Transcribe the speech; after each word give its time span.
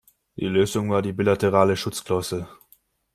Die 0.35 0.47
Lösung 0.47 0.89
war 0.89 1.03
die 1.03 1.13
bilaterale 1.13 1.77
Schutzklausel. 1.77 2.47